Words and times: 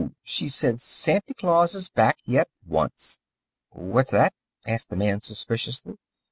she 0.23 0.49
said, 0.49 0.81
"Santy 0.81 1.35
Claus 1.35 1.75
is 1.75 1.87
back 1.87 2.17
yet 2.25 2.47
once!" 2.65 3.19
"What's 3.69 4.13
that?" 4.13 4.33
asked 4.67 4.89
the 4.89 4.95
man 4.95 5.21
suspiciously. 5.21 5.97